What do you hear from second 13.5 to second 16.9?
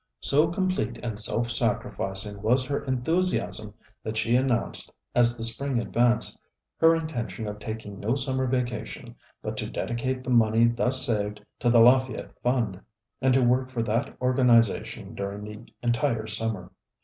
for that organization during the entire summer.